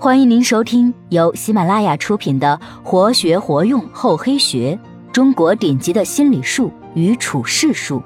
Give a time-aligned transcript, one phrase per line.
[0.00, 4.78] 欢迎您收听由喜马拉雅出品的《活学活用厚黑学：
[5.12, 8.00] 中国顶级的心理术与处世术》，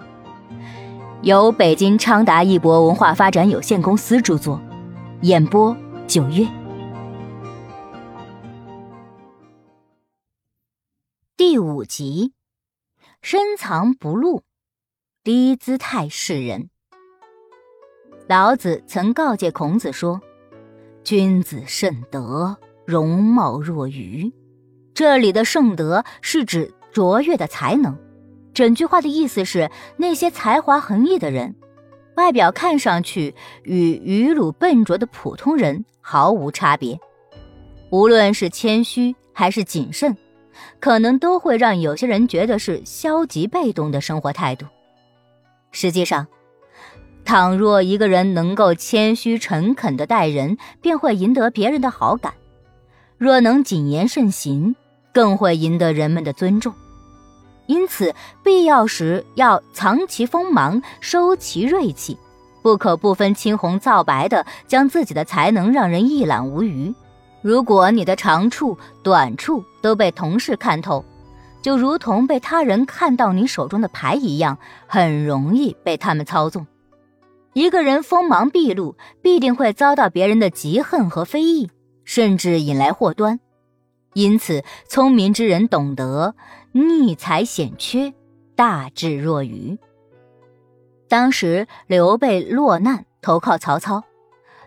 [1.20, 4.58] 由北京昌达一博文化发展有限公司著作，
[5.20, 5.76] 演播
[6.08, 6.48] 九月。
[11.36, 12.32] 第五集：
[13.20, 14.42] 深藏不露，
[15.22, 16.70] 低姿态示人。
[18.26, 20.22] 老子曾告诫孔子说。
[21.04, 24.32] 君子慎德，容貌若愚。
[24.94, 27.98] 这里的圣德是指卓越的才能。
[28.54, 31.54] 整句话的意思是，那些才华横溢的人，
[32.16, 36.98] 外表看上去与愚鲁笨拙的普通人毫无差别。
[37.90, 40.16] 无论是谦虚还是谨慎，
[40.80, 44.66] 可能都会让有些人觉得是消极被动的生活态度。
[45.72, 46.26] 实际上，
[47.24, 52.32] 倘若一个人能够谦虚诚恳的待人，便会赢得别人的好感；
[53.16, 54.74] 若能谨言慎行，
[55.12, 56.74] 更会赢得人们的尊重。
[57.66, 62.18] 因此，必要时要藏其锋芒，收其锐气，
[62.60, 66.92] 不可不分青红皂白的将自己的才能让人一览无余。
[67.40, 71.04] 如果你的长处、短处都被同事看透，
[71.62, 76.66] 就如同被他人看到你手中的牌一样，很容易被他们操纵。
[77.54, 81.70] 一个人锋芒毕露，必定会遭到别人的嫉恨和非议，
[82.04, 83.40] 甚至引来祸端。
[84.14, 86.34] 因此，聪明之人懂得
[86.72, 88.14] 逆才显缺，
[88.54, 89.78] 大智若愚。
[91.08, 94.02] 当时刘备落难投靠曹操，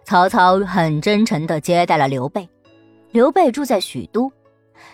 [0.03, 2.47] 曹操很真诚地接待了刘备。
[3.11, 4.31] 刘备住在许都，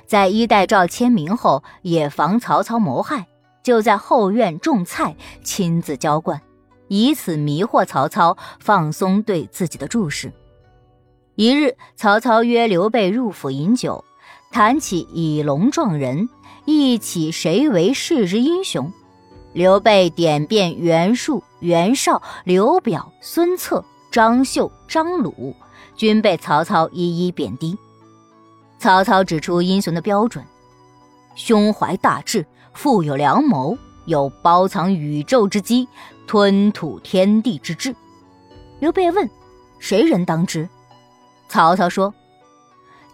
[0.05, 3.27] 在衣带诏签名后，也防曹操谋害，
[3.63, 6.41] 就在后院种菜，亲自浇灌。
[6.91, 10.33] 以此迷惑曹操，放松对自己的注视。
[11.35, 14.03] 一日，曹操约刘备入府饮酒，
[14.51, 16.27] 谈起以龙撞人，
[16.65, 18.91] 一起谁为世之英雄。
[19.53, 25.55] 刘备点遍袁术、袁绍、刘表、孙策、张绣、张鲁，
[25.95, 27.77] 均被曹操一一贬低。
[28.79, 30.43] 曹操指出英雄的标准：
[31.35, 33.77] 胸怀大志，富有良谋。
[34.05, 35.87] 有包藏宇宙之机，
[36.27, 37.95] 吞吐天地之志。
[38.79, 39.29] 刘备问
[39.79, 40.67] ：“谁人当之？”
[41.47, 42.13] 曹操说：“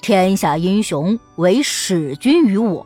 [0.02, 2.86] 天下英雄，唯使君于我。”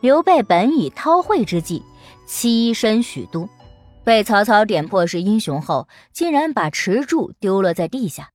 [0.00, 1.82] 刘备本以韬晦之计
[2.26, 3.48] 栖身许都，
[4.02, 8.30] 被曹操点破是英雄后，竟然把池柱丢落在地下。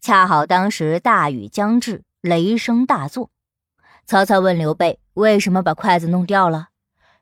[0.00, 3.30] 恰好当时大雨将至，雷声大作。
[4.06, 6.68] 曹操问刘备：“为什么把筷子弄掉了？”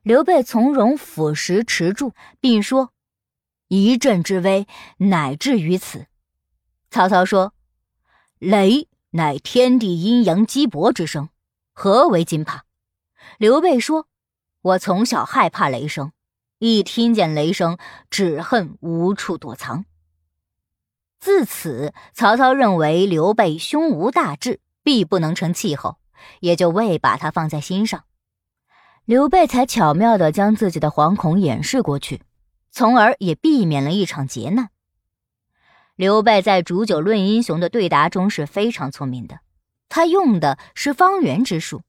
[0.02, 2.92] 刘备从容俯拾持柱，并说
[3.68, 4.66] ：“一阵之威，
[4.96, 6.06] 乃至于此。”
[6.90, 7.52] 曹操说
[8.40, 11.28] ：“雷乃天地阴阳激搏之声，
[11.72, 12.64] 何为惊怕？”
[13.36, 14.08] 刘备说
[14.62, 16.12] ：“我从小害怕雷声，
[16.58, 17.76] 一听见雷声，
[18.08, 19.84] 只恨无处躲藏。”
[21.20, 25.98] 自此，曹操认为刘备胸无大志，必不能成气候，
[26.40, 28.04] 也就未把他放在心上。
[29.04, 32.22] 刘备才巧妙地将自己的惶恐掩饰过去，
[32.70, 34.70] 从而也避免了一场劫难。
[35.96, 39.40] 刘备在煮酒论英雄的对答中是非常聪明的，
[39.88, 41.82] 他用的是方圆之术，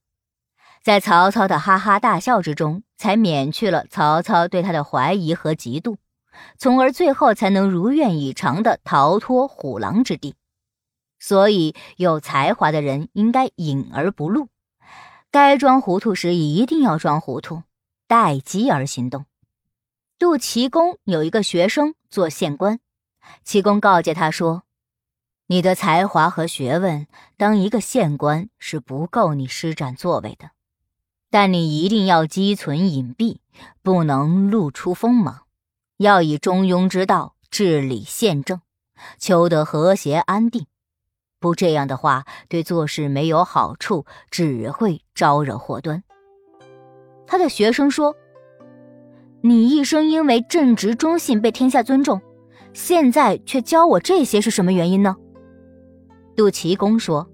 [0.84, 5.98] 在曹操的哈哈大笑之中，才免去了曹操对他的怀疑和嫉妒，
[6.58, 10.36] 从而最后才能如愿以偿地逃脱虎狼之地。
[11.20, 14.48] 所以，有才华的人应该隐而不露。
[15.32, 17.64] 该装糊涂时一定要装糊涂，
[18.06, 19.26] 待机而行动。
[20.20, 22.82] 杜齐公有一个学生做县官，
[23.46, 24.64] 奇公告诫他说
[25.48, 30.52] ：“你的才华和学问，当一个县官是不够你施展作为的。
[31.30, 33.38] 但你一定要积存隐蔽，
[33.82, 35.44] 不能露出锋芒，
[35.96, 38.60] 要以中庸之道治理县政，
[39.18, 40.66] 求得和谐安定。”
[41.42, 46.04] 不这样的话，对做事没有好处，只会招惹祸端。
[47.26, 48.16] 他的学生说
[49.42, 52.22] ：“你一生因为正直忠信被天下尊重，
[52.74, 55.16] 现在却教我这些，是什么原因呢？”
[56.38, 57.28] 杜齐公说：“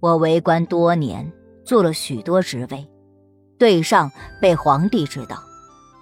[0.00, 1.32] 我为官多年，
[1.64, 2.84] 做了许多职位，
[3.58, 4.10] 对上
[4.42, 5.40] 被皇帝知道，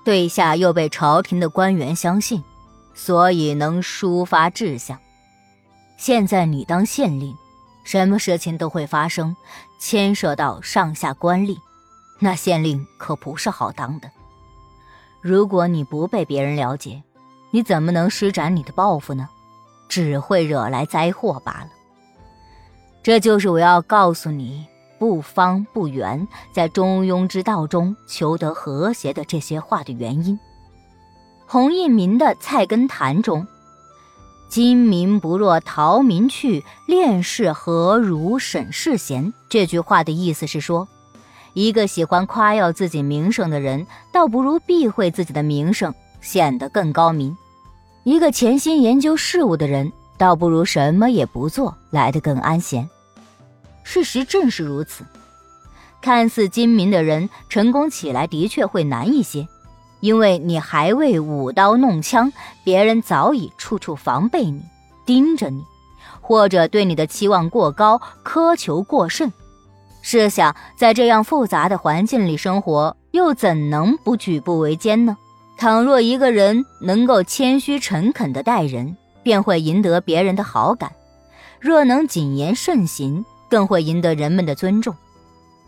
[0.02, 2.42] 对下又被朝廷的官员相信，
[2.94, 4.98] 所以能抒发志向。”
[5.96, 7.34] 现在你当县令，
[7.82, 9.34] 什么事情都会发生，
[9.78, 11.58] 牵涉到上下官吏，
[12.18, 14.10] 那县令可不是好当的。
[15.20, 17.02] 如果你不被别人了解，
[17.50, 19.28] 你怎么能施展你的抱负呢？
[19.88, 21.68] 只会惹来灾祸罢了。
[23.02, 24.66] 这就是我要告诉你
[24.98, 30.38] 不方不圆，在中庸之道中求得和谐的这些话的原因。
[31.46, 33.46] 洪应民的《菜根谭》中。
[34.48, 39.32] 今民不若陶民去，恋事何如审世贤？
[39.48, 40.88] 这句话的意思是说，
[41.52, 47.36] 一个喜欢夸耀自己名声的人，倒不如避讳自己的名声，显得更高明；
[48.04, 52.88] 一个潜心研究事物的人，倒不如什么也不做，来得更安闲。
[53.82, 55.04] 事实正是如此，
[56.00, 59.46] 看似精明的人，成功起来的确会难一些。
[60.06, 62.32] 因为你还未舞刀弄枪，
[62.62, 64.62] 别人早已处处防备你、
[65.04, 65.64] 盯着你，
[66.20, 69.32] 或者对你的期望过高、苛求过甚。
[70.02, 75.16] 试想，在这样复杂的环境里生活，又怎能不举步维艰呢？
[75.58, 80.88] 倘若一个人能够谦虚诚恳地待人，便会赢得别人的好感；
[81.58, 84.94] 若能谨言慎行，更会赢得人们的尊重。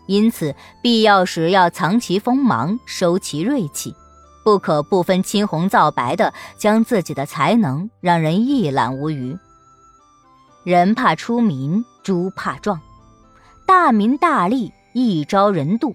[0.05, 3.93] 因此，必要时要藏其锋芒，收其锐气。
[4.43, 9.37] 不可不分青红皂白的将自己的才能让人一览无余。
[10.63, 12.79] 人怕出名，猪怕壮，
[13.67, 15.93] 大名大利易招人妒，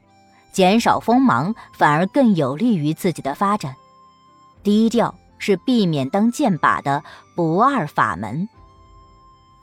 [0.52, 3.74] 减少锋芒反而更有利于自己的发展。
[4.62, 7.02] 低调是避免当箭靶的
[7.36, 8.48] 不二法门。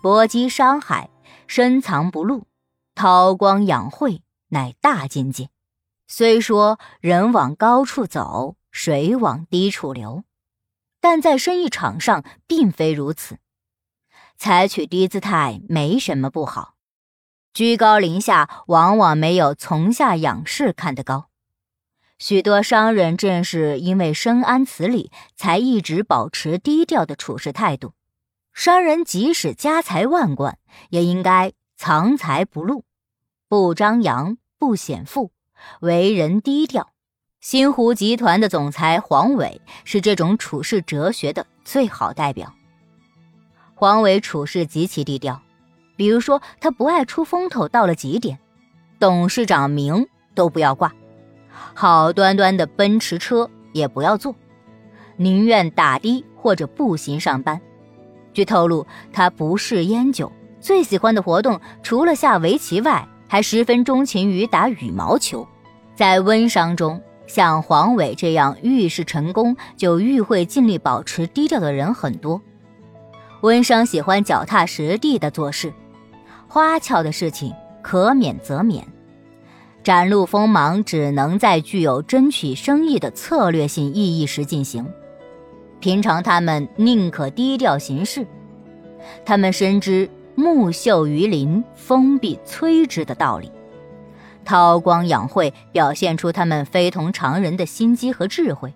[0.01, 1.09] 搏击山海，
[1.47, 2.43] 深藏不露，
[2.95, 5.49] 韬光养晦乃大境界。
[6.07, 8.55] 虽说人往高处走。
[8.71, 10.23] 水往低处流，
[10.99, 13.37] 但在生意场上并非如此。
[14.37, 16.75] 采取低姿态没什么不好，
[17.53, 21.27] 居高临下往往没有从下仰视看得高。
[22.17, 27.93] 许多商人正是因为深谙此理，才一直保持低调的处事态度。
[28.53, 30.59] 商人即使家财万贯，
[30.89, 32.85] 也应该藏财不露，
[33.47, 35.31] 不张扬，不显富，
[35.79, 36.90] 为人低调。
[37.41, 42.53] 新湖集团的总裁黄伟是这种处事哲学的最好代表。
[43.73, 45.41] 黄伟处事极其低调，
[45.95, 48.37] 比如说他不爱出风头，到了极点，
[48.99, 50.05] 董事长名
[50.35, 50.93] 都不要挂，
[51.73, 54.35] 好端端的奔驰车也不要坐，
[55.17, 57.59] 宁愿打的或者步行上班。
[58.33, 65.47] 据透露，他不嗜烟酒，最喜欢的活动除了下围棋外，还十分钟情于打羽毛球。
[65.95, 67.01] 在温商中。
[67.33, 72.41] 像黄伟这样遇事成功就愈会尽力保持低调的人很多。
[73.39, 75.73] 温商喜欢脚踏实地的做事，
[76.49, 78.85] 花俏的事情可免则免，
[79.81, 84.85] 展露锋芒只能在具有争取生意的策略性意义时进行。
[85.79, 88.27] 平常他们宁可低调行事，
[89.23, 93.49] 他们深知木秀于林，风必摧之的道理。
[94.51, 98.73] 韬光养晦，表现出他们非同常人的心机和智慧。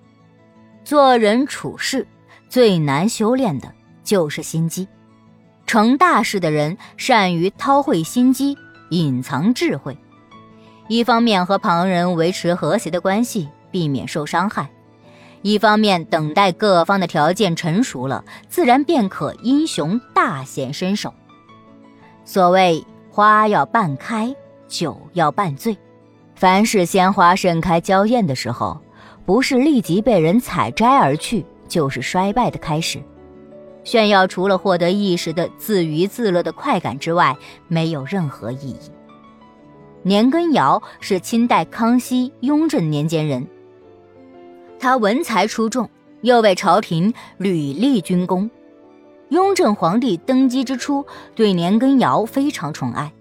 [0.85, 2.07] 做人处事
[2.47, 4.87] 最难修炼的就是心机。
[5.67, 8.57] 成大事的人善于韬晦心机，
[8.89, 9.97] 隐藏智慧。
[10.87, 14.67] 一方面和旁人维持和谐的关系，避免受伤害；
[15.41, 21.13] 一方面等待各方的条件成熟了，自然便可英雄大显身手。
[22.23, 24.33] 所谓花要半开。
[24.67, 25.77] 酒要半醉，
[26.35, 28.79] 凡是鲜花盛开娇艳的时候，
[29.25, 32.99] 不是立即被人采摘而去，就是衰败的开始。
[33.83, 38.91] 炫耀除了获得一时的自娱自乐的快感之外，没有任何意义。
[40.01, 43.47] 年羹尧是清代康熙、雍正年间人，
[44.79, 45.89] 他文才出众，
[46.21, 48.49] 又为朝廷屡立军功。
[49.29, 53.11] 雍正皇帝登基之初，对年羹尧非常宠爱。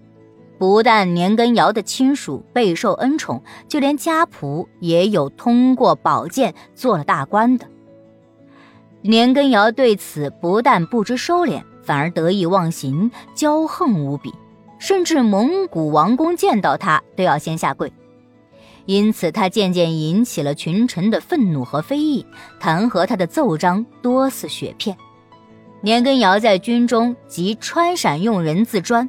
[0.57, 7.67] 不但年羹尧的亲属备受恩宠，就连家仆也有通过宝剑做了大官的。
[9.01, 14.33] 年羹尧对此不但不知收敛，反而得意忘形，骄横无比，
[14.79, 17.91] 甚至蒙古王公见到他都要先下跪。
[18.85, 22.25] 因此，他渐渐引起了群臣的愤怒和非议，
[22.59, 24.95] 弹劾他的奏章多似雪片。
[25.81, 29.07] 年羹尧在军中即川陕用人自专。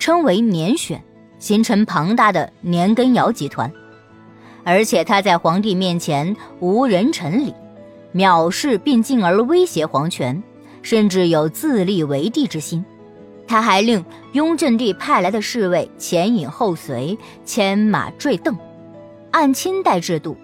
[0.00, 1.00] 称为年选，
[1.38, 3.70] 形成庞大的年羹尧集团，
[4.64, 7.54] 而且他在皇帝面前无人臣礼，
[8.14, 10.42] 藐视并进而威胁皇权，
[10.80, 12.82] 甚至有自立为帝之心。
[13.46, 14.02] 他还令
[14.32, 18.56] 雍正帝派来的侍卫前引后随，牵马坠镫。
[19.32, 20.34] 按清代制度，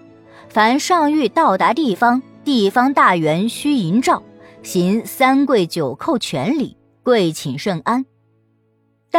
[0.49, 4.21] 凡上谕到达地方，地方大员须迎诏，
[4.61, 8.05] 行三跪九叩全礼，跪请圣安。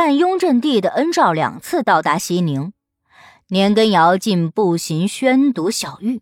[0.01, 2.73] 但雍正帝的恩诏两次到达西宁，
[3.49, 6.21] 年羹尧竟步行宣读小谕。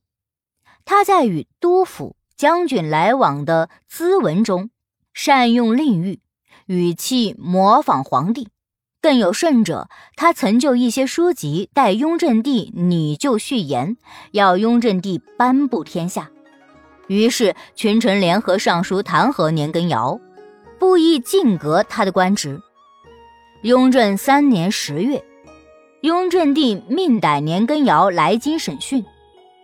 [0.87, 4.71] 他在与督府将军来往的咨文中，
[5.13, 6.21] 善用令谕，
[6.65, 8.49] 语气模仿皇帝。
[9.03, 13.99] 更有甚者，他曾就一些书籍代雍正帝拟就序言，
[14.31, 16.31] 要雍正帝颁布天下。
[17.09, 20.19] 于是群臣联合上书弹劾年羹尧，
[20.79, 22.63] 不意进革他的官职。
[23.63, 25.25] 雍正三年十月，
[26.03, 29.05] 雍正帝命逮年羹尧来京审讯。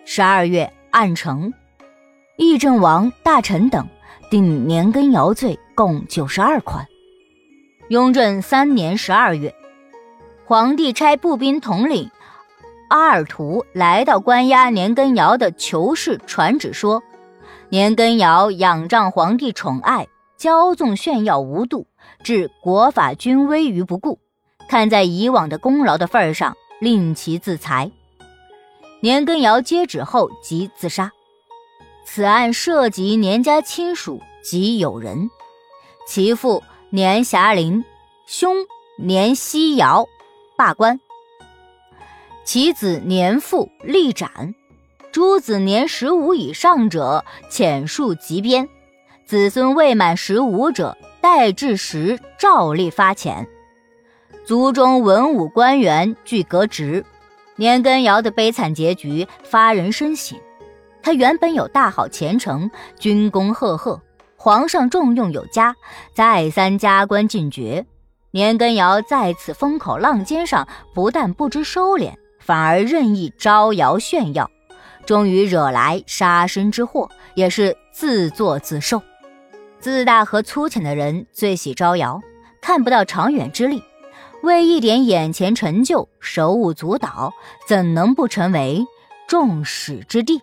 [0.07, 1.53] 十二月，按成，
[2.39, 3.87] 议政王、大臣等
[4.31, 6.87] 定年羹尧罪共九十二款。
[7.91, 9.55] 雍正三年十二月，
[10.47, 12.11] 皇帝差步兵统领
[12.89, 17.03] 阿尔图来到关押年羹尧的囚室，传旨说：
[17.69, 20.09] 年羹尧仰仗皇帝宠爱，
[20.39, 21.87] 骄纵炫耀无度，
[22.25, 24.19] 置国法军威于不顾。
[24.69, 27.91] 看在以往的功劳的份上，令其自裁。
[29.01, 31.13] 年羹尧接旨后即自杀。
[32.05, 35.31] 此案涉及年家亲属及友人，
[36.07, 36.63] 其父。
[36.95, 37.87] 年霞林，
[38.27, 38.55] 兄
[38.99, 40.07] 年希尧，
[40.59, 41.01] 罢官。
[42.45, 44.55] 其子年父立斩，
[45.11, 48.69] 诸子年十五以上者遣戍及鞭，
[49.25, 53.47] 子孙未满十五者待至时照例发钱。
[54.45, 57.03] 族中文武官员俱革职。
[57.55, 60.37] 年羹尧的悲惨结局发人深省。
[61.01, 64.01] 他原本有大好前程，军功赫赫。
[64.37, 65.77] 皇上重用有加，
[66.13, 67.87] 再三加官进爵。
[68.33, 74.51] 年羹尧在此风口浪尖上，不但不知收敛，反而任意招摇炫耀，
[75.07, 79.01] 终于惹来杀身之祸，也是自作自受。
[79.83, 82.23] 自大和粗浅的人最喜招摇，
[82.61, 83.83] 看不到长远之力，
[84.45, 87.33] 为一点眼前成就手舞足蹈，
[87.67, 88.87] 怎能不成为
[89.27, 90.41] 众矢之的？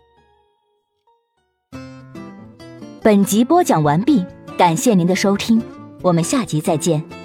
[3.02, 4.26] 本集播讲完毕，
[4.58, 5.64] 感谢您的收听，
[6.02, 7.19] 我们下集再见。